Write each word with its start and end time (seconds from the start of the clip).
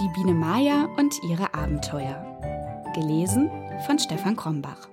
Die 0.00 0.08
Biene 0.10 0.32
Maya 0.32 0.84
und 0.96 1.20
ihre 1.24 1.54
Abenteuer. 1.54 2.22
Gelesen 2.94 3.50
von 3.84 3.98
Stefan 3.98 4.36
Krombach. 4.36 4.88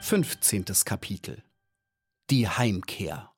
Fünfzehntes 0.00 0.84
Kapitel 0.84 1.42
Die 2.28 2.46
Heimkehr 2.46 3.32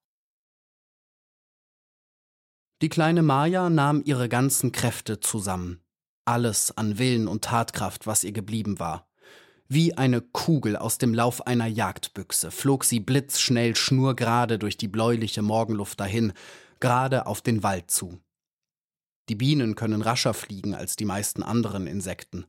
Die 2.82 2.88
kleine 2.88 3.22
Maya 3.22 3.70
nahm 3.70 4.02
ihre 4.04 4.28
ganzen 4.28 4.72
Kräfte 4.72 5.20
zusammen, 5.20 5.80
alles 6.30 6.70
an 6.76 6.96
Willen 6.98 7.26
und 7.26 7.42
Tatkraft, 7.42 8.06
was 8.06 8.22
ihr 8.22 8.30
geblieben 8.30 8.78
war. 8.78 9.08
Wie 9.66 9.96
eine 9.96 10.20
Kugel 10.20 10.76
aus 10.76 10.96
dem 10.96 11.12
Lauf 11.12 11.44
einer 11.46 11.66
Jagdbüchse 11.66 12.52
flog 12.52 12.84
sie 12.84 13.00
blitzschnell 13.00 13.74
schnurgerade 13.74 14.56
durch 14.56 14.76
die 14.76 14.86
bläuliche 14.86 15.42
Morgenluft 15.42 15.98
dahin, 15.98 16.32
gerade 16.78 17.26
auf 17.26 17.40
den 17.40 17.64
Wald 17.64 17.90
zu. 17.90 18.20
Die 19.28 19.34
Bienen 19.34 19.74
können 19.74 20.02
rascher 20.02 20.32
fliegen 20.32 20.72
als 20.74 20.94
die 20.94 21.04
meisten 21.04 21.42
anderen 21.42 21.88
Insekten. 21.88 22.46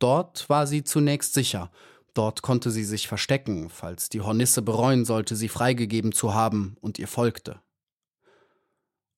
Dort 0.00 0.48
war 0.48 0.66
sie 0.66 0.82
zunächst 0.82 1.34
sicher, 1.34 1.70
dort 2.14 2.42
konnte 2.42 2.72
sie 2.72 2.84
sich 2.84 3.06
verstecken, 3.06 3.70
falls 3.70 4.08
die 4.08 4.22
Hornisse 4.22 4.60
bereuen 4.60 5.04
sollte, 5.04 5.36
sie 5.36 5.48
freigegeben 5.48 6.10
zu 6.10 6.34
haben 6.34 6.76
und 6.80 6.98
ihr 6.98 7.08
folgte. 7.08 7.60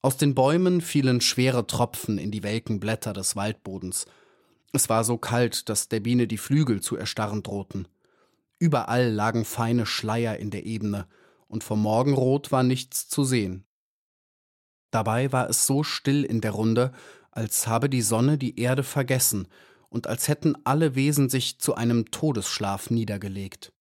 Aus 0.02 0.16
den 0.16 0.34
Bäumen 0.34 0.80
fielen 0.80 1.20
schwere 1.20 1.66
Tropfen 1.66 2.18
in 2.18 2.30
die 2.30 2.42
welken 2.42 2.80
Blätter 2.80 3.12
des 3.12 3.36
Waldbodens. 3.36 4.06
Es 4.72 4.88
war 4.88 5.04
so 5.04 5.18
kalt, 5.18 5.68
dass 5.68 5.88
der 5.88 6.00
Biene 6.00 6.26
die 6.26 6.38
Flügel 6.38 6.80
zu 6.80 6.96
erstarren 6.96 7.42
drohten. 7.42 7.88
Überall 8.58 9.10
lagen 9.10 9.44
feine 9.44 9.86
Schleier 9.86 10.36
in 10.36 10.50
der 10.50 10.64
Ebene, 10.64 11.06
und 11.48 11.62
vom 11.62 11.80
Morgenrot 11.80 12.50
war 12.52 12.62
nichts 12.62 13.08
zu 13.08 13.24
sehen. 13.24 13.64
Dabei 14.90 15.32
war 15.32 15.48
es 15.48 15.66
so 15.66 15.82
still 15.82 16.24
in 16.24 16.40
der 16.40 16.52
Runde, 16.52 16.92
als 17.30 17.66
habe 17.66 17.88
die 17.90 18.02
Sonne 18.02 18.38
die 18.38 18.58
Erde 18.58 18.82
vergessen 18.82 19.48
und 19.88 20.06
als 20.06 20.28
hätten 20.28 20.56
alle 20.64 20.94
Wesen 20.94 21.28
sich 21.28 21.58
zu 21.58 21.74
einem 21.74 22.10
Todesschlaf 22.10 22.90
niedergelegt. 22.90 23.72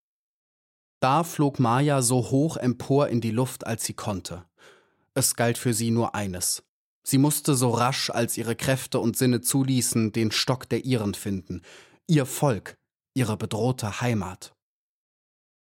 Da 1.00 1.24
flog 1.24 1.58
Maja 1.58 2.02
so 2.02 2.30
hoch 2.30 2.56
empor 2.56 3.08
in 3.08 3.20
die 3.20 3.30
Luft, 3.30 3.66
als 3.66 3.84
sie 3.84 3.94
konnte. 3.94 4.44
Es 5.16 5.34
galt 5.34 5.56
für 5.56 5.72
sie 5.72 5.90
nur 5.90 6.14
eines. 6.14 6.62
Sie 7.02 7.16
musste 7.16 7.54
so 7.54 7.70
rasch, 7.70 8.10
als 8.10 8.36
ihre 8.36 8.54
Kräfte 8.54 9.00
und 9.00 9.16
Sinne 9.16 9.40
zuließen, 9.40 10.12
den 10.12 10.30
Stock 10.30 10.68
der 10.68 10.84
ihren 10.84 11.14
finden, 11.14 11.62
ihr 12.06 12.26
Volk, 12.26 12.76
ihre 13.14 13.38
bedrohte 13.38 14.02
Heimat. 14.02 14.54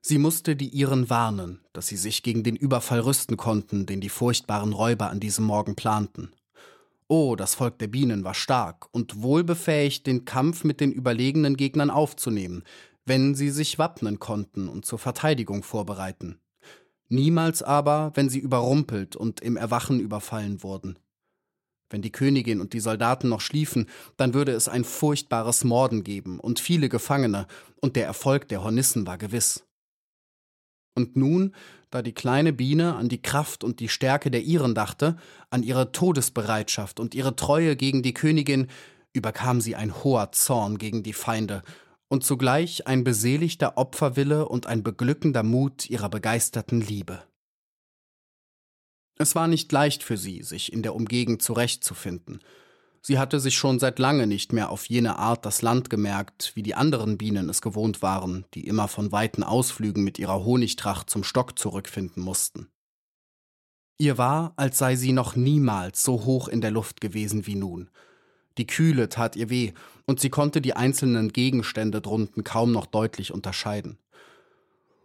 Sie 0.01 0.17
musste 0.17 0.55
die 0.55 0.69
ihren 0.69 1.09
warnen, 1.09 1.59
dass 1.73 1.87
sie 1.87 1.97
sich 1.97 2.23
gegen 2.23 2.43
den 2.43 2.55
Überfall 2.55 3.01
rüsten 3.01 3.35
konnten, 3.35 3.85
den 3.85 3.99
die 3.99 4.07
furchtbaren 4.07 4.71
Räuber 4.71 5.09
an 5.09 5.19
diesem 5.19 5.43
Morgen 5.43 5.75
planten. 5.75 6.31
Oh, 7.09 7.35
das 7.35 7.53
Volk 7.53 7.79
der 7.79 7.87
Bienen 7.87 8.23
war 8.23 8.35
stark 8.35 8.87
und 8.93 9.23
wohlbefähigt, 9.23 10.07
den 10.07 10.23
Kampf 10.23 10.63
mit 10.63 10.79
den 10.79 10.93
überlegenen 10.93 11.57
Gegnern 11.57 11.89
aufzunehmen, 11.89 12.63
wenn 13.05 13.35
sie 13.35 13.49
sich 13.49 13.77
wappnen 13.77 14.19
konnten 14.19 14.69
und 14.69 14.85
zur 14.85 14.99
Verteidigung 14.99 15.63
vorbereiten. 15.63 16.39
Niemals 17.13 17.61
aber, 17.61 18.11
wenn 18.15 18.27
sie 18.27 18.39
überrumpelt 18.39 19.15
und 19.15 19.39
im 19.39 19.55
Erwachen 19.55 19.99
überfallen 19.99 20.63
wurden. 20.63 20.97
Wenn 21.91 22.01
die 22.01 22.11
Königin 22.11 22.59
und 22.59 22.73
die 22.73 22.79
Soldaten 22.79 23.29
noch 23.29 23.39
schliefen, 23.39 23.87
dann 24.17 24.33
würde 24.33 24.51
es 24.53 24.67
ein 24.67 24.83
furchtbares 24.83 25.63
Morden 25.63 26.03
geben 26.03 26.39
und 26.39 26.59
viele 26.59 26.89
Gefangene, 26.89 27.45
und 27.81 27.95
der 27.95 28.07
Erfolg 28.07 28.47
der 28.47 28.63
Hornissen 28.63 29.05
war 29.05 29.19
gewiss. 29.19 29.63
Und 30.95 31.15
nun, 31.15 31.53
da 31.91 32.01
die 32.01 32.13
kleine 32.13 32.51
Biene 32.51 32.95
an 32.95 33.09
die 33.09 33.21
Kraft 33.21 33.63
und 33.63 33.79
die 33.79 33.89
Stärke 33.89 34.31
der 34.31 34.41
Iren 34.41 34.73
dachte, 34.73 35.15
an 35.51 35.61
ihre 35.61 35.91
Todesbereitschaft 35.91 36.99
und 36.99 37.13
ihre 37.13 37.35
Treue 37.35 37.75
gegen 37.75 38.01
die 38.01 38.15
Königin, 38.15 38.69
überkam 39.13 39.61
sie 39.61 39.75
ein 39.75 40.03
hoher 40.03 40.31
Zorn 40.31 40.79
gegen 40.79 41.03
die 41.03 41.13
Feinde 41.13 41.61
und 42.13 42.23
zugleich 42.23 42.85
ein 42.85 43.03
beseligter 43.03 43.75
Opferwille 43.75 44.47
und 44.47 44.67
ein 44.67 44.83
beglückender 44.83 45.41
Mut 45.41 45.89
ihrer 45.89 46.09
begeisterten 46.09 46.79
Liebe. 46.79 47.23
Es 49.17 49.33
war 49.33 49.47
nicht 49.47 49.71
leicht 49.71 50.03
für 50.03 50.15
sie, 50.15 50.43
sich 50.43 50.71
in 50.71 50.83
der 50.83 50.93
Umgegend 50.93 51.41
zurechtzufinden. 51.41 52.43
Sie 53.01 53.17
hatte 53.17 53.39
sich 53.39 53.57
schon 53.57 53.79
seit 53.79 53.97
lange 53.97 54.27
nicht 54.27 54.53
mehr 54.53 54.69
auf 54.69 54.85
jene 54.85 55.17
Art 55.17 55.43
das 55.43 55.63
Land 55.63 55.89
gemerkt, 55.89 56.51
wie 56.53 56.61
die 56.61 56.75
anderen 56.75 57.17
Bienen 57.17 57.49
es 57.49 57.63
gewohnt 57.63 58.03
waren, 58.03 58.45
die 58.53 58.67
immer 58.67 58.87
von 58.87 59.11
weiten 59.11 59.41
Ausflügen 59.41 60.03
mit 60.03 60.19
ihrer 60.19 60.45
Honigtracht 60.45 61.09
zum 61.09 61.23
Stock 61.23 61.57
zurückfinden 61.57 62.21
mussten. 62.21 62.69
Ihr 63.97 64.19
war, 64.19 64.53
als 64.55 64.77
sei 64.77 64.97
sie 64.97 65.13
noch 65.13 65.35
niemals 65.35 66.03
so 66.03 66.25
hoch 66.25 66.47
in 66.47 66.61
der 66.61 66.69
Luft 66.69 67.01
gewesen 67.01 67.47
wie 67.47 67.55
nun. 67.55 67.89
Die 68.57 68.67
Kühle 68.67 69.09
tat 69.09 69.35
ihr 69.35 69.49
weh, 69.49 69.73
und 70.05 70.19
sie 70.19 70.29
konnte 70.29 70.61
die 70.61 70.75
einzelnen 70.75 71.33
Gegenstände 71.33 72.01
drunten 72.01 72.43
kaum 72.43 72.71
noch 72.71 72.85
deutlich 72.85 73.33
unterscheiden. 73.33 73.97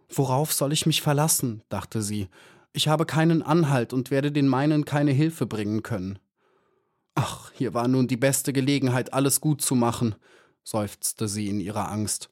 Worauf 0.09 0.53
soll 0.53 0.73
ich 0.73 0.85
mich 0.85 1.01
verlassen? 1.01 1.63
dachte 1.69 2.01
sie. 2.01 2.27
Ich 2.73 2.87
habe 2.87 3.05
keinen 3.05 3.41
Anhalt 3.41 3.93
und 3.93 4.11
werde 4.11 4.31
den 4.31 4.47
meinen 4.47 4.85
keine 4.85 5.11
Hilfe 5.11 5.45
bringen 5.45 5.83
können. 5.83 6.19
Ach, 7.15 7.51
hier 7.53 7.73
war 7.73 7.87
nun 7.87 8.07
die 8.07 8.17
beste 8.17 8.53
Gelegenheit, 8.53 9.13
alles 9.13 9.41
gut 9.41 9.61
zu 9.61 9.75
machen, 9.75 10.15
seufzte 10.63 11.27
sie 11.27 11.47
in 11.49 11.59
ihrer 11.59 11.89
Angst. 11.91 12.29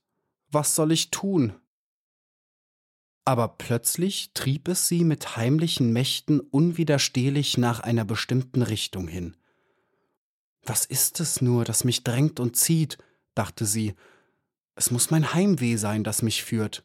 Was 0.52 0.76
soll 0.76 0.92
ich 0.92 1.12
tun? 1.12 1.54
Aber 3.26 3.50
plötzlich 3.50 4.32
trieb 4.34 4.70
es 4.70 4.88
sie 4.88 5.04
mit 5.04 5.36
heimlichen 5.36 5.92
Mächten 5.92 6.40
unwiderstehlich 6.40 7.58
nach 7.58 7.82
einer 7.82 8.06
bestimmten 8.06 8.62
Richtung 8.62 9.08
hin. 9.08 9.36
Was 10.68 10.84
ist 10.84 11.22
es 11.22 11.42
nur, 11.42 11.64
das 11.64 11.86
mich 11.86 12.04
drängt 12.04 12.42
und 12.42 12.58
zieht? 12.58 12.98
dachte 13.36 13.66
sie. 13.66 13.96
Es 14.76 14.92
muss 14.92 15.12
mein 15.12 15.34
Heimweh 15.34 15.78
sein, 15.78 16.04
das 16.04 16.22
mich 16.22 16.44
führt. 16.44 16.84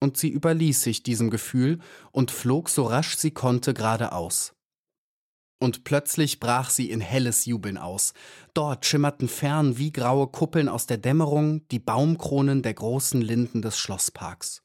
Und 0.00 0.16
sie 0.16 0.28
überließ 0.28 0.82
sich 0.84 1.02
diesem 1.02 1.28
Gefühl 1.28 1.80
und 2.12 2.30
flog 2.30 2.68
so 2.68 2.84
rasch 2.84 3.16
sie 3.16 3.32
konnte 3.32 3.74
geradeaus. 3.74 4.54
Und 5.58 5.82
plötzlich 5.82 6.38
brach 6.38 6.70
sie 6.70 6.88
in 6.88 7.00
helles 7.00 7.46
Jubeln 7.46 7.78
aus. 7.78 8.14
Dort 8.54 8.86
schimmerten 8.86 9.28
fern 9.28 9.76
wie 9.76 9.90
graue 9.90 10.28
Kuppeln 10.28 10.68
aus 10.68 10.86
der 10.86 10.98
Dämmerung 10.98 11.66
die 11.68 11.80
Baumkronen 11.80 12.62
der 12.62 12.74
großen 12.74 13.20
Linden 13.20 13.60
des 13.60 13.76
Schlossparks. 13.76 14.62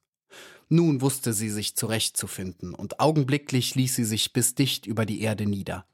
Nun 0.70 1.02
wusste 1.02 1.34
sie 1.34 1.50
sich 1.50 1.76
zurechtzufinden, 1.76 2.76
und 2.76 3.00
augenblicklich 3.00 3.74
ließ 3.74 3.96
sie 3.96 4.06
sich 4.06 4.34
bis 4.34 4.54
dicht 4.54 4.86
über 4.86 5.08
die 5.08 5.22
Erde 5.22 5.48
nieder. 5.48 5.88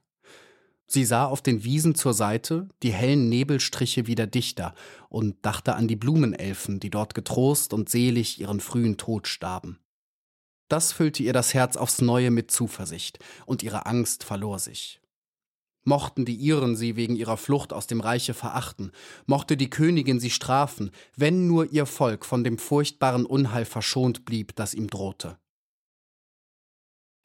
Sie 0.92 1.06
sah 1.06 1.26
auf 1.26 1.44
den 1.44 1.64
Wiesen 1.64 1.94
zur 1.94 2.16
Seite 2.16 2.68
die 2.82 2.92
hellen 2.92 3.30
Nebelstriche 3.30 4.08
wieder 4.08 4.26
dichter 4.26 4.74
und 5.08 5.38
dachte 5.46 5.76
an 5.76 5.88
die 5.88 5.96
Blumenelfen, 5.96 6.80
die 6.80 6.90
dort 6.90 7.14
getrost 7.14 7.74
und 7.74 7.90
selig 7.90 8.42
ihren 8.42 8.60
frühen 8.60 8.98
Tod 8.98 9.28
starben. 9.28 9.78
Das 10.68 10.92
füllte 10.92 11.22
ihr 11.22 11.34
das 11.34 11.54
Herz 11.54 11.78
aufs 11.78 12.02
neue 12.02 12.32
mit 12.32 12.50
Zuversicht, 12.50 13.20
und 13.46 13.62
ihre 13.62 13.86
Angst 13.86 14.24
verlor 14.24 14.58
sich. 14.58 15.00
Mochten 15.84 16.26
die 16.26 16.36
Iren 16.36 16.76
sie 16.76 16.96
wegen 16.96 17.16
ihrer 17.16 17.38
Flucht 17.38 17.72
aus 17.72 17.86
dem 17.86 18.02
Reiche 18.02 18.34
verachten, 18.34 18.92
mochte 19.28 19.58
die 19.58 19.70
Königin 19.70 20.20
sie 20.20 20.32
strafen, 20.32 20.90
wenn 21.16 21.46
nur 21.46 21.72
ihr 21.72 21.86
Volk 21.86 22.26
von 22.26 22.44
dem 22.44 22.58
furchtbaren 22.58 23.28
Unheil 23.28 23.66
verschont 23.66 24.26
blieb, 24.26 24.56
das 24.56 24.74
ihm 24.74 24.88
drohte. 24.88 25.38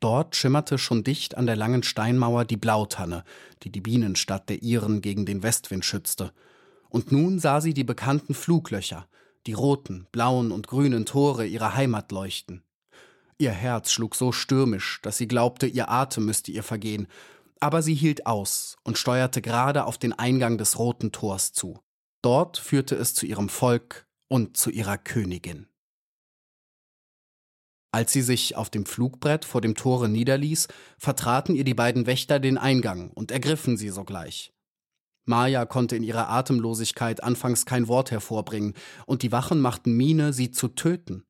Dort 0.00 0.36
schimmerte 0.36 0.78
schon 0.78 1.04
dicht 1.04 1.36
an 1.36 1.46
der 1.46 1.56
langen 1.56 1.82
Steinmauer 1.82 2.44
die 2.44 2.56
Blautanne, 2.56 3.24
die 3.62 3.70
die 3.70 3.80
Bienenstadt 3.80 4.48
der 4.48 4.62
Iren 4.62 5.00
gegen 5.00 5.24
den 5.26 5.42
Westwind 5.42 5.84
schützte. 5.84 6.32
Und 6.88 7.10
nun 7.10 7.38
sah 7.38 7.60
sie 7.60 7.74
die 7.74 7.84
bekannten 7.84 8.34
Fluglöcher, 8.34 9.08
die 9.46 9.52
roten, 9.52 10.06
blauen 10.12 10.52
und 10.52 10.68
grünen 10.68 11.06
Tore 11.06 11.46
ihrer 11.46 11.74
Heimat 11.74 12.12
leuchten. 12.12 12.62
Ihr 13.38 13.50
Herz 13.50 13.90
schlug 13.90 14.14
so 14.14 14.30
stürmisch, 14.30 15.00
dass 15.02 15.16
sie 15.16 15.26
glaubte, 15.26 15.66
ihr 15.66 15.90
Atem 15.90 16.26
müsste 16.26 16.52
ihr 16.52 16.62
vergehen, 16.62 17.08
aber 17.60 17.82
sie 17.82 17.94
hielt 17.94 18.26
aus 18.26 18.76
und 18.84 18.98
steuerte 18.98 19.42
gerade 19.42 19.86
auf 19.86 19.98
den 19.98 20.12
Eingang 20.12 20.58
des 20.58 20.78
roten 20.78 21.12
Tors 21.12 21.52
zu. 21.52 21.80
Dort 22.22 22.58
führte 22.58 22.94
es 22.94 23.14
zu 23.14 23.26
ihrem 23.26 23.48
Volk 23.48 24.06
und 24.28 24.56
zu 24.56 24.70
ihrer 24.70 24.98
Königin. 24.98 25.66
Als 27.94 28.12
sie 28.12 28.22
sich 28.22 28.56
auf 28.56 28.70
dem 28.70 28.86
Flugbrett 28.86 29.44
vor 29.44 29.60
dem 29.60 29.76
Tore 29.76 30.08
niederließ, 30.08 30.66
vertraten 30.98 31.54
ihr 31.54 31.62
die 31.62 31.74
beiden 31.74 32.06
Wächter 32.06 32.40
den 32.40 32.58
Eingang 32.58 33.10
und 33.10 33.30
ergriffen 33.30 33.76
sie 33.76 33.90
sogleich. 33.90 34.52
Maja 35.26 35.64
konnte 35.64 35.94
in 35.94 36.02
ihrer 36.02 36.28
Atemlosigkeit 36.28 37.22
anfangs 37.22 37.66
kein 37.66 37.86
Wort 37.86 38.10
hervorbringen, 38.10 38.74
und 39.06 39.22
die 39.22 39.30
Wachen 39.30 39.60
machten 39.60 39.96
Miene, 39.96 40.32
sie 40.32 40.50
zu 40.50 40.66
töten 40.66 41.24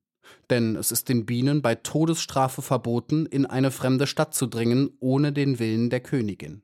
denn 0.49 0.75
es 0.75 0.91
ist 0.91 1.07
den 1.07 1.27
Bienen 1.27 1.61
bei 1.61 1.75
Todesstrafe 1.75 2.63
verboten, 2.63 3.27
in 3.27 3.45
eine 3.45 3.69
fremde 3.69 4.07
Stadt 4.07 4.33
zu 4.33 4.47
dringen, 4.47 4.89
ohne 4.99 5.31
den 5.31 5.59
Willen 5.59 5.91
der 5.91 5.99
Königin. 5.99 6.63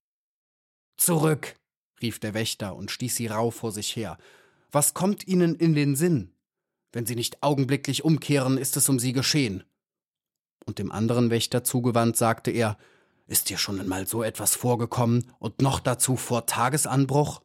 Zurück, 0.97 1.55
rief 2.01 2.17
der 2.17 2.33
Wächter 2.33 2.75
und 2.75 2.89
stieß 2.89 3.15
sie 3.15 3.27
rauh 3.27 3.51
vor 3.51 3.71
sich 3.71 3.95
her. 3.95 4.17
Was 4.71 4.95
kommt 4.95 5.27
Ihnen 5.27 5.55
in 5.55 5.75
den 5.75 5.95
Sinn? 5.95 6.33
Wenn 6.91 7.05
Sie 7.05 7.15
nicht 7.15 7.43
augenblicklich 7.43 8.03
umkehren, 8.03 8.57
ist 8.57 8.77
es 8.77 8.89
um 8.89 8.99
Sie 8.99 9.13
geschehen. 9.13 9.63
Und 10.65 10.79
dem 10.79 10.91
anderen 10.91 11.29
Wächter 11.29 11.63
zugewandt 11.63 12.17
sagte 12.17 12.51
er, 12.51 12.77
ist 13.27 13.49
dir 13.49 13.57
schon 13.57 13.79
einmal 13.79 14.07
so 14.07 14.23
etwas 14.23 14.55
vorgekommen 14.55 15.31
und 15.39 15.61
noch 15.61 15.79
dazu 15.79 16.17
vor 16.17 16.45
Tagesanbruch? 16.45 17.41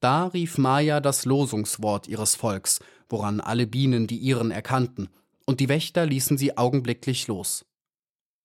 Da 0.00 0.26
rief 0.26 0.58
Maya 0.58 1.00
das 1.00 1.24
Losungswort 1.24 2.08
ihres 2.08 2.34
Volks, 2.34 2.80
woran 3.08 3.40
alle 3.40 3.66
Bienen 3.66 4.06
die 4.06 4.18
ihren 4.18 4.50
erkannten, 4.50 5.08
und 5.46 5.60
die 5.60 5.68
Wächter 5.68 6.06
ließen 6.06 6.36
sie 6.36 6.56
augenblicklich 6.56 7.26
los. 7.26 7.64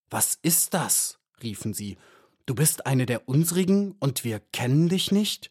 Was 0.08 0.38
ist 0.42 0.74
das? 0.74 1.18
riefen 1.42 1.74
sie. 1.74 1.98
Du 2.46 2.54
bist 2.54 2.86
eine 2.86 3.06
der 3.06 3.28
unsrigen 3.28 3.96
und 4.00 4.24
wir 4.24 4.40
kennen 4.40 4.88
dich 4.88 5.12
nicht? 5.12 5.50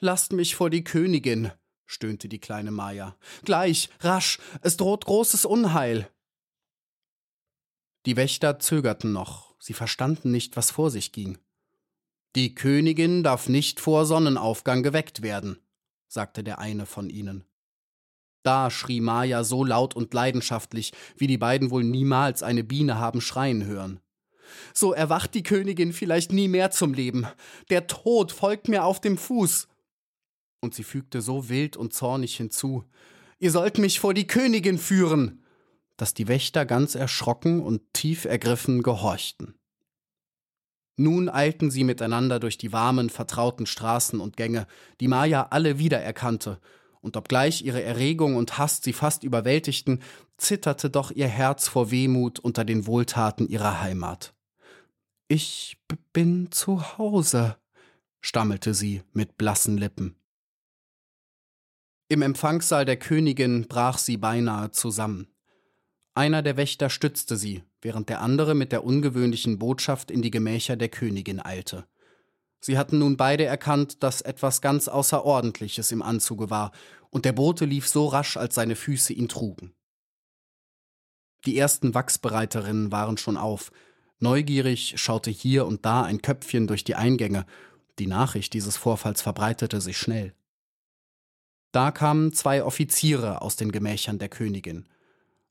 Lasst 0.00 0.32
mich 0.32 0.54
vor 0.54 0.70
die 0.70 0.84
Königin, 0.84 1.50
stöhnte 1.86 2.28
die 2.28 2.38
kleine 2.38 2.70
Maya. 2.70 3.16
Gleich, 3.44 3.88
rasch, 4.00 4.38
es 4.62 4.76
droht 4.76 5.04
großes 5.04 5.44
Unheil. 5.44 6.08
Die 8.06 8.16
Wächter 8.16 8.58
zögerten 8.58 9.12
noch, 9.12 9.54
sie 9.58 9.74
verstanden 9.74 10.30
nicht, 10.30 10.56
was 10.56 10.70
vor 10.70 10.90
sich 10.90 11.12
ging. 11.12 11.38
Die 12.36 12.54
Königin 12.54 13.22
darf 13.22 13.48
nicht 13.48 13.80
vor 13.80 14.06
Sonnenaufgang 14.06 14.82
geweckt 14.82 15.22
werden, 15.22 15.58
sagte 16.06 16.44
der 16.44 16.58
eine 16.58 16.86
von 16.86 17.10
ihnen. 17.10 17.44
Da 18.42 18.70
schrie 18.70 19.00
Maya 19.00 19.44
so 19.44 19.64
laut 19.64 19.96
und 19.96 20.14
leidenschaftlich, 20.14 20.92
wie 21.16 21.26
die 21.26 21.38
beiden 21.38 21.70
wohl 21.70 21.84
niemals 21.84 22.42
eine 22.42 22.64
Biene 22.64 22.98
haben 22.98 23.20
schreien 23.20 23.64
hören. 23.64 24.00
So 24.72 24.92
erwacht 24.92 25.34
die 25.34 25.42
Königin 25.42 25.92
vielleicht 25.92 26.32
nie 26.32 26.48
mehr 26.48 26.70
zum 26.70 26.94
Leben. 26.94 27.26
Der 27.70 27.86
Tod 27.86 28.32
folgt 28.32 28.68
mir 28.68 28.84
auf 28.84 29.00
dem 29.00 29.18
Fuß. 29.18 29.68
Und 30.60 30.74
sie 30.74 30.84
fügte 30.84 31.20
so 31.20 31.48
wild 31.48 31.76
und 31.76 31.92
zornig 31.92 32.36
hinzu 32.36 32.84
Ihr 33.40 33.52
sollt 33.52 33.78
mich 33.78 34.00
vor 34.00 34.14
die 34.14 34.26
Königin 34.26 34.78
führen, 34.78 35.44
dass 35.98 36.14
die 36.14 36.28
Wächter 36.28 36.64
ganz 36.64 36.94
erschrocken 36.94 37.60
und 37.60 37.82
tief 37.92 38.24
ergriffen 38.24 38.82
gehorchten. 38.82 39.54
Nun 40.96 41.28
eilten 41.28 41.70
sie 41.70 41.84
miteinander 41.84 42.40
durch 42.40 42.56
die 42.56 42.72
warmen, 42.72 43.10
vertrauten 43.10 43.66
Straßen 43.66 44.18
und 44.20 44.36
Gänge, 44.36 44.66
die 45.00 45.08
Maya 45.08 45.48
alle 45.50 45.78
wiedererkannte, 45.78 46.60
und 47.00 47.16
obgleich 47.16 47.62
ihre 47.62 47.82
Erregung 47.82 48.36
und 48.36 48.58
Hass 48.58 48.80
sie 48.82 48.92
fast 48.92 49.22
überwältigten, 49.22 50.02
zitterte 50.36 50.90
doch 50.90 51.10
ihr 51.10 51.28
Herz 51.28 51.68
vor 51.68 51.90
Wehmut 51.90 52.40
unter 52.40 52.64
den 52.64 52.86
Wohltaten 52.86 53.48
ihrer 53.48 53.80
Heimat. 53.80 54.34
Ich 55.28 55.78
bin 56.12 56.50
zu 56.50 56.98
Hause, 56.98 57.56
stammelte 58.20 58.74
sie 58.74 59.02
mit 59.12 59.36
blassen 59.36 59.78
Lippen. 59.78 60.16
Im 62.08 62.22
Empfangssaal 62.22 62.84
der 62.84 62.96
Königin 62.96 63.68
brach 63.68 63.98
sie 63.98 64.16
beinahe 64.16 64.70
zusammen. 64.70 65.28
Einer 66.14 66.42
der 66.42 66.56
Wächter 66.56 66.90
stützte 66.90 67.36
sie, 67.36 67.62
während 67.80 68.08
der 68.08 68.20
andere 68.20 68.54
mit 68.54 68.72
der 68.72 68.84
ungewöhnlichen 68.84 69.58
Botschaft 69.58 70.10
in 70.10 70.22
die 70.22 70.30
Gemächer 70.30 70.76
der 70.76 70.88
Königin 70.88 71.40
eilte. 71.40 71.86
Sie 72.60 72.76
hatten 72.76 72.98
nun 72.98 73.16
beide 73.16 73.44
erkannt, 73.44 74.02
dass 74.02 74.20
etwas 74.20 74.60
ganz 74.60 74.88
Außerordentliches 74.88 75.92
im 75.92 76.02
Anzuge 76.02 76.50
war, 76.50 76.72
und 77.10 77.24
der 77.24 77.32
Bote 77.32 77.64
lief 77.64 77.88
so 77.88 78.06
rasch, 78.06 78.36
als 78.36 78.54
seine 78.54 78.76
Füße 78.76 79.12
ihn 79.12 79.28
trugen. 79.28 79.72
Die 81.46 81.56
ersten 81.56 81.94
Wachsbereiterinnen 81.94 82.90
waren 82.92 83.16
schon 83.16 83.36
auf. 83.36 83.70
Neugierig 84.18 84.94
schaute 84.96 85.30
hier 85.30 85.66
und 85.66 85.86
da 85.86 86.02
ein 86.02 86.20
Köpfchen 86.20 86.66
durch 86.66 86.84
die 86.84 86.96
Eingänge. 86.96 87.46
Die 87.98 88.08
Nachricht 88.08 88.52
dieses 88.52 88.76
Vorfalls 88.76 89.22
verbreitete 89.22 89.80
sich 89.80 89.96
schnell. 89.96 90.34
Da 91.72 91.90
kamen 91.90 92.32
zwei 92.32 92.64
Offiziere 92.64 93.42
aus 93.42 93.56
den 93.56 93.70
Gemächern 93.70 94.18
der 94.18 94.28
Königin. 94.28 94.86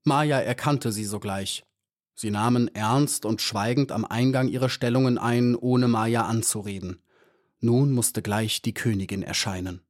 Maja 0.07 0.39
erkannte 0.39 0.93
sie 0.93 1.03
sogleich. 1.03 1.63
Sie 2.15 2.31
nahmen 2.31 2.73
ernst 2.73 3.25
und 3.25 3.41
schweigend 3.41 3.91
am 3.91 4.05
Eingang 4.05 4.47
ihre 4.47 4.69
Stellungen 4.69 5.17
ein, 5.17 5.53
ohne 5.53 5.89
Maja 5.89 6.25
anzureden. 6.25 7.03
Nun 7.59 7.91
musste 7.91 8.21
gleich 8.21 8.61
die 8.61 8.73
Königin 8.73 9.21
erscheinen. 9.21 9.81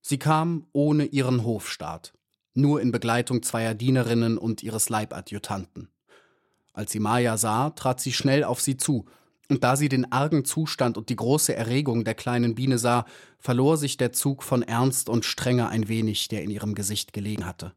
Sie 0.00 0.18
kam 0.18 0.66
ohne 0.72 1.04
ihren 1.04 1.44
Hofstaat, 1.44 2.14
nur 2.52 2.80
in 2.80 2.90
Begleitung 2.90 3.44
zweier 3.44 3.74
Dienerinnen 3.74 4.36
und 4.36 4.64
ihres 4.64 4.88
Leibadjutanten. 4.88 5.88
Als 6.72 6.90
sie 6.90 7.00
Maja 7.00 7.36
sah, 7.36 7.70
trat 7.70 8.00
sie 8.00 8.12
schnell 8.12 8.42
auf 8.42 8.60
sie 8.60 8.76
zu, 8.76 9.04
und 9.48 9.62
da 9.62 9.76
sie 9.76 9.88
den 9.88 10.10
argen 10.10 10.44
Zustand 10.44 10.98
und 10.98 11.10
die 11.10 11.16
große 11.16 11.54
Erregung 11.54 12.02
der 12.02 12.14
kleinen 12.14 12.56
Biene 12.56 12.78
sah, 12.78 13.04
verlor 13.38 13.76
sich 13.76 13.98
der 13.98 14.12
Zug 14.12 14.42
von 14.42 14.62
Ernst 14.62 15.08
und 15.08 15.24
Strenge 15.24 15.68
ein 15.68 15.86
wenig, 15.86 16.26
der 16.26 16.42
in 16.42 16.50
ihrem 16.50 16.74
Gesicht 16.74 17.12
gelegen 17.12 17.46
hatte. 17.46 17.72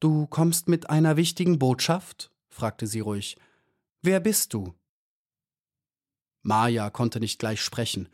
Du 0.00 0.26
kommst 0.26 0.66
mit 0.66 0.88
einer 0.88 1.18
wichtigen 1.18 1.58
Botschaft? 1.58 2.30
fragte 2.48 2.86
sie 2.86 3.00
ruhig. 3.00 3.36
Wer 4.00 4.18
bist 4.18 4.54
du? 4.54 4.74
Maja 6.42 6.88
konnte 6.88 7.20
nicht 7.20 7.38
gleich 7.38 7.60
sprechen. 7.60 8.08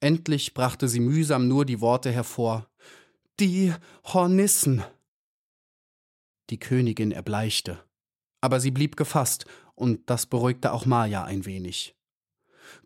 Endlich 0.00 0.52
brachte 0.52 0.88
sie 0.88 0.98
mühsam 0.98 1.46
nur 1.46 1.64
die 1.64 1.80
Worte 1.80 2.10
hervor. 2.10 2.68
Die 3.38 3.72
Hornissen. 4.04 4.82
Die 6.50 6.58
Königin 6.58 7.12
erbleichte. 7.12 7.84
Aber 8.40 8.58
sie 8.58 8.72
blieb 8.72 8.96
gefasst, 8.96 9.46
und 9.76 10.10
das 10.10 10.26
beruhigte 10.26 10.72
auch 10.72 10.86
Maja 10.86 11.24
ein 11.24 11.44
wenig. 11.44 11.94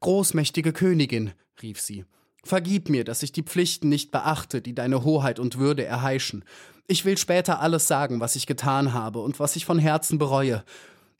Großmächtige 0.00 0.74
Königin, 0.74 1.32
rief 1.62 1.80
sie, 1.80 2.04
vergib 2.42 2.88
mir, 2.88 3.04
dass 3.04 3.22
ich 3.22 3.32
die 3.32 3.42
Pflichten 3.42 3.88
nicht 3.88 4.10
beachte, 4.10 4.60
die 4.60 4.74
deine 4.74 5.04
Hoheit 5.04 5.38
und 5.38 5.58
Würde 5.58 5.84
erheischen. 5.84 6.44
Ich 6.86 7.04
will 7.04 7.16
später 7.16 7.60
alles 7.60 7.88
sagen, 7.88 8.20
was 8.20 8.36
ich 8.36 8.46
getan 8.46 8.92
habe 8.92 9.20
und 9.20 9.40
was 9.40 9.56
ich 9.56 9.64
von 9.64 9.78
Herzen 9.78 10.18
bereue. 10.18 10.64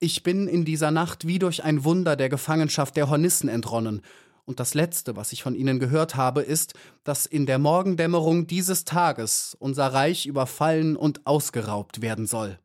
Ich 0.01 0.23
bin 0.23 0.49
in 0.49 0.65
dieser 0.65 0.91
Nacht 0.91 1.27
wie 1.27 1.39
durch 1.39 1.63
ein 1.63 1.85
Wunder 1.85 2.17
der 2.17 2.29
Gefangenschaft 2.29 2.97
der 2.97 3.09
Hornissen 3.09 3.49
entronnen, 3.49 4.03
und 4.45 4.59
das 4.59 4.75
Letzte, 4.75 5.17
was 5.17 5.33
ich 5.33 5.43
von 5.43 5.55
ihnen 5.55 5.79
gehört 5.79 6.17
habe, 6.17 6.43
ist, 6.43 6.75
dass 7.05 7.27
in 7.27 7.47
der 7.47 7.59
Morgendämmerung 7.59 8.47
dieses 8.47 8.85
Tages 8.85 9.57
unser 9.59 9.93
Reich 9.93 10.27
überfallen 10.27 10.97
und 10.97 11.27
ausgeraubt 11.27 12.03
werden 12.03 12.27
soll. 12.27 12.59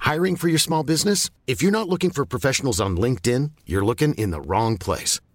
Hiring 0.00 0.36
for 0.36 0.48
your 0.48 0.58
small 0.58 0.82
business? 0.84 1.30
If 1.46 1.60
you're 1.60 1.70
not 1.70 1.88
looking 1.88 2.12
for 2.12 2.24
professionals 2.24 2.80
on 2.80 2.96
LinkedIn, 2.96 3.50
you're 3.66 3.84
looking 3.84 4.14
in 4.14 4.32
the 4.32 4.40
wrong 4.40 4.78
place. 4.78 5.20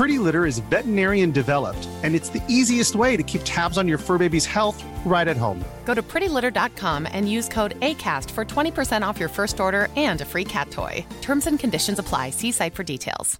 Pretty 0.00 0.18
Litter 0.18 0.46
is 0.46 0.60
veterinarian 0.70 1.30
developed, 1.30 1.86
and 2.02 2.14
it's 2.14 2.30
the 2.30 2.40
easiest 2.48 2.96
way 2.96 3.18
to 3.18 3.22
keep 3.22 3.42
tabs 3.44 3.76
on 3.76 3.86
your 3.86 3.98
fur 3.98 4.16
baby's 4.16 4.46
health 4.46 4.82
right 5.04 5.28
at 5.28 5.36
home. 5.36 5.62
Go 5.84 5.92
to 5.92 6.02
prettylitter.com 6.02 7.06
and 7.12 7.30
use 7.30 7.50
code 7.50 7.78
ACAST 7.82 8.30
for 8.30 8.46
20% 8.46 9.06
off 9.06 9.20
your 9.20 9.28
first 9.28 9.60
order 9.60 9.88
and 9.98 10.22
a 10.22 10.24
free 10.24 10.44
cat 10.44 10.70
toy. 10.70 11.04
Terms 11.20 11.46
and 11.46 11.60
conditions 11.60 11.98
apply. 11.98 12.30
See 12.30 12.50
site 12.50 12.74
for 12.74 12.82
details. 12.82 13.38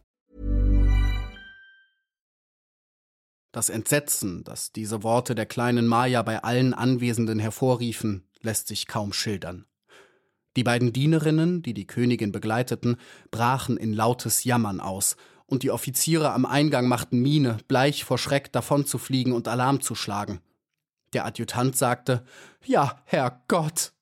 Das 3.52 3.70
Entsetzen, 3.70 4.44
das 4.44 4.70
diese 4.70 5.02
Worte 5.02 5.34
der 5.34 5.46
kleinen 5.46 5.86
Maya 5.86 6.20
bei 6.20 6.44
allen 6.44 6.74
Anwesenden 6.74 7.38
hervorriefen, 7.38 8.28
lässt 8.42 8.68
sich 8.68 8.86
kaum 8.86 9.14
schildern. 9.14 9.64
Die 10.56 10.64
beiden 10.64 10.92
Dienerinnen, 10.92 11.62
die 11.62 11.72
die 11.72 11.86
Königin 11.86 12.32
begleiteten, 12.32 12.96
brachen 13.30 13.78
in 13.78 13.94
lautes 13.94 14.44
Jammern 14.44 14.80
aus, 14.80 15.16
und 15.50 15.62
die 15.62 15.70
Offiziere 15.70 16.32
am 16.32 16.46
Eingang 16.46 16.88
machten 16.88 17.20
Miene, 17.20 17.58
bleich 17.68 18.04
vor 18.04 18.18
Schreck 18.18 18.52
davonzufliegen 18.52 19.32
und 19.32 19.48
Alarm 19.48 19.80
zu 19.80 19.94
schlagen. 19.94 20.40
Der 21.12 21.26
Adjutant 21.26 21.76
sagte 21.76 22.24
Ja, 22.64 23.00
Herr 23.04 23.42
Gott, 23.48 23.92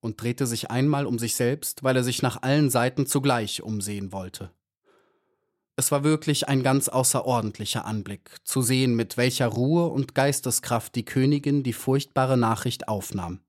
und 0.00 0.22
drehte 0.22 0.46
sich 0.46 0.70
einmal 0.70 1.06
um 1.06 1.18
sich 1.18 1.34
selbst, 1.34 1.82
weil 1.82 1.96
er 1.96 2.04
sich 2.04 2.22
nach 2.22 2.42
allen 2.42 2.70
Seiten 2.70 3.06
zugleich 3.06 3.62
umsehen 3.62 4.12
wollte. 4.12 4.50
Es 5.76 5.92
war 5.92 6.02
wirklich 6.02 6.48
ein 6.48 6.62
ganz 6.62 6.88
außerordentlicher 6.88 7.84
Anblick, 7.84 8.36
zu 8.42 8.62
sehen, 8.62 8.96
mit 8.96 9.16
welcher 9.16 9.46
Ruhe 9.46 9.86
und 9.86 10.14
Geisteskraft 10.14 10.94
die 10.94 11.04
Königin 11.04 11.62
die 11.62 11.72
furchtbare 11.72 12.36
Nachricht 12.36 12.88
aufnahm. 12.88 13.40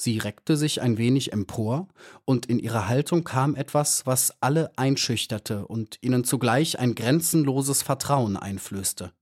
Sie 0.00 0.18
reckte 0.18 0.56
sich 0.56 0.80
ein 0.80 0.96
wenig 0.96 1.32
empor, 1.32 1.88
und 2.24 2.46
in 2.46 2.60
ihrer 2.60 2.86
Haltung 2.86 3.24
kam 3.24 3.56
etwas, 3.56 4.06
was 4.06 4.32
alle 4.40 4.70
einschüchterte 4.76 5.66
und 5.66 5.98
ihnen 6.02 6.22
zugleich 6.22 6.78
ein 6.78 6.94
grenzenloses 6.94 7.82
Vertrauen 7.82 8.36
einflößte. 8.36 9.12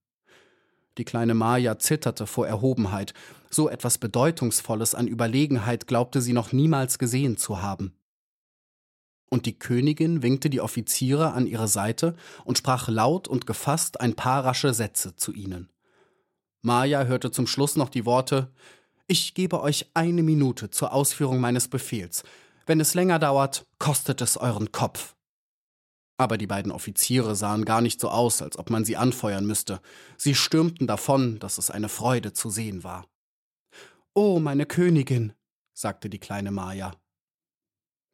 Die 0.99 1.07
kleine 1.07 1.33
Maja 1.33 1.79
zitterte 1.79 2.27
vor 2.27 2.47
Erhobenheit, 2.47 3.15
so 3.49 3.71
etwas 3.71 3.97
Bedeutungsvolles 3.97 4.95
an 4.95 5.09
Überlegenheit 5.09 5.87
glaubte 5.87 6.21
sie 6.21 6.35
noch 6.35 6.53
niemals 6.53 6.99
gesehen 6.99 7.39
zu 7.39 7.63
haben. 7.63 7.97
Und 9.31 9.47
die 9.47 9.59
Königin 9.59 10.23
winkte 10.23 10.51
die 10.51 10.61
Offiziere 10.61 11.33
an 11.33 11.47
ihre 11.47 11.69
Seite 11.69 12.17
und 12.45 12.59
sprach 12.59 12.89
laut 12.89 13.29
und 13.29 13.47
gefasst 13.47 13.99
ein 14.03 14.15
paar 14.15 14.45
rasche 14.45 14.75
Sätze 14.75 15.17
zu 15.17 15.33
ihnen. 15.33 15.71
Maja 16.61 17.05
hörte 17.05 17.31
zum 17.31 17.47
Schluss 17.47 17.77
noch 17.77 17.89
die 17.89 18.05
Worte 18.05 18.51
Ich 19.09 19.35
gebe 19.35 19.61
euch 19.61 19.89
eine 19.95 20.25
Minute 20.25 20.71
zur 20.71 20.93
Ausführung 20.93 21.39
meines 21.39 21.69
Befehls. 21.69 22.25
Wenn 22.67 22.81
es 22.81 22.95
länger 22.95 23.21
dauert, 23.21 23.65
kostet 23.79 24.21
es 24.21 24.37
euren 24.37 24.73
Kopf. 24.73 25.15
Aber 26.19 26.39
die 26.39 26.49
beiden 26.49 26.73
Offiziere 26.73 27.37
sahen 27.37 27.65
gar 27.65 27.81
nicht 27.81 28.01
so 28.01 28.09
aus, 28.09 28.43
als 28.43 28.59
ob 28.59 28.71
man 28.71 28.85
sie 28.85 28.97
anfeuern 28.97 29.47
müsste. 29.47 29.81
Sie 30.17 30.35
stürmten 30.35 30.89
davon, 30.89 31.39
dass 31.39 31.59
es 31.59 31.71
eine 31.71 31.89
Freude 31.89 32.33
zu 32.33 32.51
sehen 32.51 32.83
war. 32.83 33.07
Oh, 34.13 34.41
meine 34.41 34.67
Königin, 34.67 35.35
sagte 35.73 36.11
die 36.11 36.19
kleine 36.19 36.51
Maja. 36.51 36.93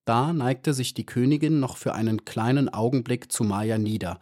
Da 0.04 0.32
neigte 0.32 0.74
sich 0.74 0.94
die 0.94 1.06
Königin 1.06 1.60
noch 1.60 1.76
für 1.76 1.94
einen 1.94 2.24
kleinen 2.24 2.68
Augenblick 2.68 3.32
zu 3.32 3.44
Maja 3.44 3.78
nieder. 3.78 4.18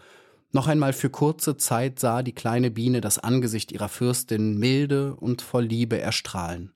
Noch 0.52 0.66
einmal 0.66 0.92
für 0.92 1.10
kurze 1.10 1.56
Zeit 1.56 2.00
sah 2.00 2.22
die 2.22 2.34
kleine 2.34 2.70
Biene 2.70 3.00
das 3.00 3.18
Angesicht 3.18 3.70
ihrer 3.70 3.88
Fürstin 3.88 4.58
milde 4.58 5.14
und 5.14 5.42
voll 5.42 5.64
Liebe 5.64 6.00
erstrahlen. 6.00 6.72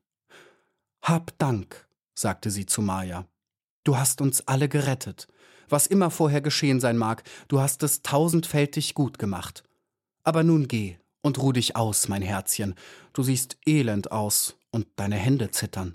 Hab 1.02 1.36
Dank, 1.38 1.88
sagte 2.14 2.50
sie 2.50 2.66
zu 2.66 2.82
Maja. 2.82 3.26
Du 3.82 3.96
hast 3.96 4.20
uns 4.20 4.46
alle 4.46 4.68
gerettet. 4.68 5.28
Was 5.68 5.86
immer 5.86 6.10
vorher 6.10 6.40
geschehen 6.40 6.78
sein 6.78 6.96
mag, 6.96 7.24
du 7.48 7.60
hast 7.60 7.82
es 7.82 8.02
tausendfältig 8.02 8.94
gut 8.94 9.18
gemacht. 9.18 9.64
Aber 10.22 10.44
nun 10.44 10.68
geh 10.68 10.98
und 11.22 11.38
ruh 11.38 11.52
dich 11.52 11.74
aus, 11.74 12.08
mein 12.08 12.22
Herzchen. 12.22 12.74
Du 13.12 13.22
siehst 13.22 13.56
elend 13.66 14.12
aus 14.12 14.56
und 14.70 14.86
deine 14.96 15.16
Hände 15.16 15.50
zittern. 15.50 15.94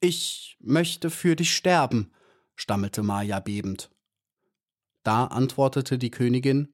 Ich 0.00 0.56
möchte 0.60 1.10
für 1.10 1.36
dich 1.36 1.54
sterben, 1.54 2.10
stammelte 2.56 3.02
Maja 3.02 3.38
bebend. 3.38 3.90
Da 5.02 5.26
antwortete 5.26 5.98
die 5.98 6.10
Königin 6.10 6.72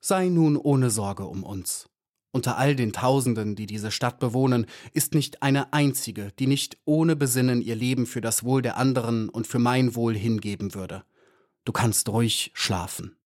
Sei 0.00 0.28
nun 0.28 0.56
ohne 0.56 0.90
Sorge 0.90 1.24
um 1.24 1.44
uns. 1.44 1.88
Unter 2.32 2.56
all 2.56 2.74
den 2.74 2.92
Tausenden, 2.92 3.56
die 3.56 3.66
diese 3.66 3.90
Stadt 3.90 4.18
bewohnen, 4.18 4.66
ist 4.94 5.14
nicht 5.14 5.42
eine 5.42 5.72
einzige, 5.72 6.32
die 6.38 6.46
nicht 6.46 6.78
ohne 6.84 7.14
Besinnen 7.14 7.60
ihr 7.60 7.76
Leben 7.76 8.06
für 8.06 8.22
das 8.22 8.42
Wohl 8.42 8.62
der 8.62 8.78
anderen 8.78 9.28
und 9.28 9.46
für 9.46 9.58
mein 9.58 9.94
Wohl 9.94 10.16
hingeben 10.16 10.74
würde. 10.74 11.04
Du 11.64 11.72
kannst 11.72 12.08
ruhig 12.08 12.50
schlafen. 12.54 13.16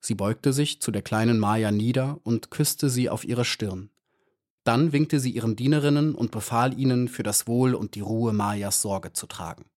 Sie 0.00 0.14
beugte 0.14 0.54
sich 0.54 0.80
zu 0.80 0.90
der 0.90 1.02
kleinen 1.02 1.38
Maja 1.38 1.70
nieder 1.70 2.18
und 2.24 2.50
küsste 2.50 2.88
sie 2.88 3.10
auf 3.10 3.24
ihre 3.24 3.44
Stirn. 3.44 3.90
Dann 4.64 4.92
winkte 4.92 5.20
sie 5.20 5.30
ihren 5.30 5.56
Dienerinnen 5.56 6.14
und 6.14 6.30
befahl 6.30 6.78
ihnen, 6.78 7.08
für 7.08 7.22
das 7.22 7.46
Wohl 7.46 7.74
und 7.74 7.94
die 7.94 8.00
Ruhe 8.00 8.32
Majas 8.32 8.82
Sorge 8.82 9.12
zu 9.12 9.26
tragen. 9.26 9.69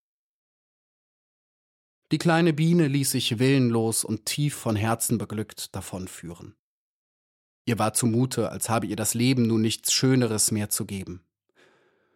Die 2.14 2.20
kleine 2.20 2.54
Biene 2.54 2.88
ließ 2.88 3.10
sich 3.10 3.40
willenlos 3.40 4.04
und 4.04 4.28
tief 4.28 4.54
von 4.54 4.76
Herzen 4.76 5.18
beglückt 5.18 5.76
davonführen. 5.76 6.54
Ihr 7.66 7.80
war 7.80 7.96
zumute, 7.96 8.52
als 8.52 8.70
habe 8.70 8.86
ihr 8.86 8.96
das 8.96 9.16
Leben 9.16 9.48
nun 9.48 9.64
nichts 9.64 9.92
Schöneres 9.92 10.52
mehr 10.52 10.70
zu 10.70 10.86
geben. 10.86 11.26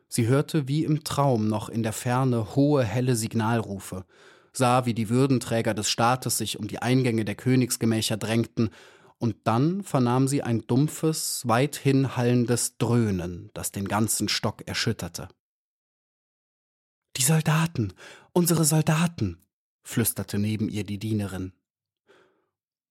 Sie 0.08 0.28
hörte 0.28 0.68
wie 0.68 0.84
im 0.84 1.04
Traum 1.04 1.48
noch 1.48 1.68
in 1.68 1.82
der 1.82 1.94
Ferne 1.94 2.56
hohe, 2.56 2.84
helle 2.84 3.16
Signalrufe, 3.16 4.06
sah, 4.54 4.86
wie 4.86 4.94
die 4.94 5.10
Würdenträger 5.10 5.74
des 5.74 5.90
Staates 5.90 6.38
sich 6.38 6.60
um 6.60 6.68
die 6.68 6.80
Eingänge 6.80 7.26
der 7.26 7.34
Königsgemächer 7.34 8.18
drängten, 8.18 8.70
und 9.18 9.36
dann 9.46 9.82
vernahm 9.82 10.28
sie 10.28 10.44
ein 10.44 10.62
dumpfes, 10.68 11.42
weithin 11.48 12.16
hallendes 12.16 12.78
Dröhnen, 12.78 13.50
das 13.56 13.72
den 13.72 13.88
ganzen 13.88 14.30
Stock 14.30 14.62
erschütterte. 14.68 15.28
Die 17.16 17.24
Soldaten, 17.24 17.94
unsere 18.32 18.64
Soldaten, 18.64 19.40
flüsterte 19.88 20.38
neben 20.38 20.70
ihr 20.70 20.84
die 20.84 21.00
Dienerin. 21.00 21.54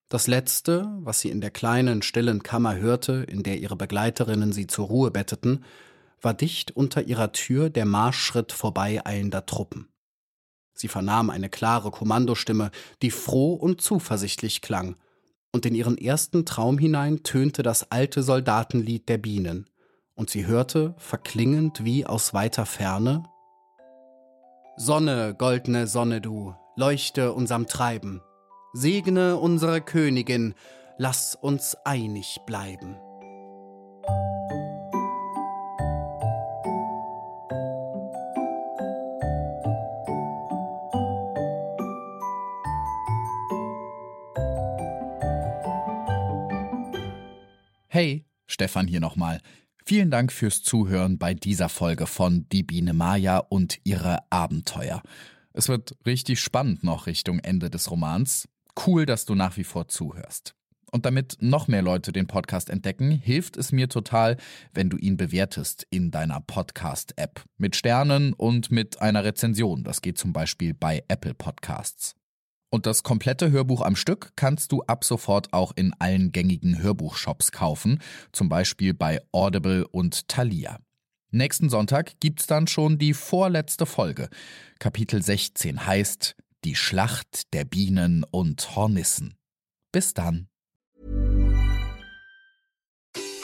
Das 0.09 0.27
Letzte, 0.27 0.89
was 1.01 1.21
sie 1.21 1.31
in 1.31 1.41
der 1.41 1.51
kleinen, 1.51 2.01
stillen 2.03 2.43
Kammer 2.43 2.77
hörte, 2.77 3.25
in 3.29 3.43
der 3.43 3.59
ihre 3.59 3.77
Begleiterinnen 3.77 4.53
sie 4.53 4.67
zur 4.67 4.87
Ruhe 4.87 5.11
betteten, 5.11 5.65
war 6.23 6.33
dicht 6.33 6.71
unter 6.71 7.03
ihrer 7.03 7.33
Tür 7.33 7.71
der 7.71 7.85
Marschschritt 7.85 8.53
vorbeieilender 8.53 9.45
Truppen. 9.47 9.89
Sie 10.75 10.89
vernahm 10.89 11.29
eine 11.29 11.51
klare 11.51 11.91
Kommandostimme, 11.91 12.71
die 13.03 13.11
froh 13.11 13.55
und 13.55 13.81
zuversichtlich 13.81 14.63
klang, 14.63 14.97
und 15.53 15.67
in 15.67 15.75
ihren 15.75 15.99
ersten 15.99 16.45
Traum 16.47 16.79
hinein 16.79 17.23
tönte 17.23 17.63
das 17.63 17.91
alte 17.91 18.23
Soldatenlied 18.23 19.09
der 19.09 19.19
Bienen, 19.19 19.69
und 20.15 20.31
sie 20.31 20.47
hörte, 20.47 20.95
verklingend 20.99 21.85
wie 21.85 22.07
aus 22.07 22.33
weiter 22.33 22.65
Ferne 22.65 23.25
Sonne, 24.79 25.35
goldne 25.35 25.87
Sonne 25.87 26.21
du, 26.21 26.55
leuchte 26.77 27.33
unserm 27.33 27.67
Treiben, 27.67 28.21
segne 28.75 29.39
unsere 29.39 29.81
Königin, 29.81 30.55
lass 30.99 31.35
uns 31.35 31.75
einig 31.85 32.39
bleiben. 32.47 32.97
Hey, 47.89 48.27
Stefan 48.47 48.87
hier 48.87 49.01
nochmal. 49.01 49.41
Vielen 49.87 50.11
Dank 50.11 50.31
fürs 50.31 50.63
Zuhören 50.63 51.17
bei 51.17 51.33
dieser 51.33 51.71
Folge 51.71 52.07
von 52.07 52.47
Die 52.51 52.63
Biene 52.63 52.93
Maya 52.93 53.39
und 53.39 53.79
ihre 53.85 54.31
Abenteuer. 54.31 55.01
Es 55.57 55.71
wird 55.71 55.97
richtig 56.05 56.41
spannend 56.41 56.85
noch 56.85 57.07
Richtung 57.07 57.39
Ende 57.39 57.71
des 57.71 57.91
Romans. 57.91 58.47
Cool, 58.87 59.07
dass 59.07 59.25
du 59.25 59.35
nach 59.35 59.57
wie 59.57 59.65
vor 59.65 59.89
zuhörst. 59.89 60.55
Und 60.93 61.07
damit 61.07 61.39
noch 61.41 61.67
mehr 61.67 61.81
Leute 61.81 62.13
den 62.13 62.27
Podcast 62.27 62.69
entdecken, 62.69 63.11
hilft 63.11 63.57
es 63.57 63.73
mir 63.73 63.89
total, 63.89 64.37
wenn 64.75 64.91
du 64.91 64.99
ihn 64.99 65.17
bewertest 65.17 65.87
in 65.89 66.11
deiner 66.11 66.43
Podcast-App. 66.43 67.43
Mit 67.57 67.75
Sternen 67.75 68.35
und 68.35 68.71
mit 68.71 69.01
einer 69.01 69.25
Rezension. 69.25 69.83
Das 69.83 70.03
geht 70.03 70.19
zum 70.19 70.35
Beispiel 70.35 70.75
bei 70.75 71.03
Apple 71.09 71.33
Podcasts. 71.33 72.15
Und 72.69 72.85
das 72.85 73.03
komplette 73.03 73.51
Hörbuch 73.51 73.81
am 73.81 73.97
Stück 73.97 74.33
kannst 74.37 74.73
du 74.73 74.83
ab 74.83 75.05
sofort 75.05 75.55
auch 75.55 75.73
in 75.75 75.95
allen 75.99 76.33
gängigen 76.33 76.83
Hörbuchshops 76.83 77.51
kaufen, 77.51 78.03
zum 78.31 78.51
Beispiel 78.51 78.93
bei 78.93 79.23
Audible 79.33 79.89
und 79.89 80.29
Thalia. 80.29 80.81
Nächsten 81.31 81.69
Sonntag 81.69 82.21
gibt's 82.21 82.47
dann 82.47 82.67
schon 82.67 82.99
die 82.99 83.15
vorletzte 83.15 83.85
Folge. 83.85 84.29
Kapitel 84.79 85.23
16 85.23 85.87
heißt 85.87 86.37
Die 86.65 86.77
Schlacht 86.77 87.53
der 87.53 87.65
Bienen 87.65 88.25
und 88.31 88.77
Hornissen. 88.77 89.35
Bis 89.93 90.15
dann. 90.15 90.49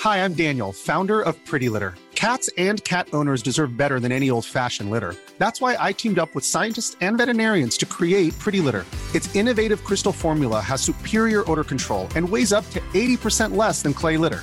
Hi, 0.04 0.24
I'm 0.24 0.34
Daniel, 0.34 0.72
Founder 0.72 1.22
of 1.22 1.36
Pretty 1.44 1.68
Litter. 1.68 1.94
Cats 2.14 2.50
and 2.56 2.82
cat 2.84 3.08
owners 3.12 3.42
deserve 3.42 3.76
better 3.76 3.98
than 3.98 4.12
any 4.12 4.30
old-fashioned 4.30 4.90
litter. 4.90 5.14
That's 5.38 5.60
why 5.60 5.76
I 5.78 5.92
teamed 5.92 6.18
up 6.18 6.34
with 6.34 6.44
scientists 6.44 6.96
and 7.00 7.18
veterinarians 7.18 7.76
to 7.78 7.86
create 7.86 8.38
Pretty 8.38 8.60
Litter. 8.60 8.84
Its 9.14 9.34
innovative 9.34 9.82
crystal 9.82 10.12
formula 10.12 10.60
has 10.60 10.80
superior 10.80 11.42
odor 11.50 11.64
control 11.64 12.06
and 12.14 12.28
weighs 12.28 12.52
up 12.52 12.68
to 12.70 12.80
80% 12.94 13.56
less 13.56 13.82
than 13.82 13.92
clay 13.92 14.16
litter. 14.16 14.42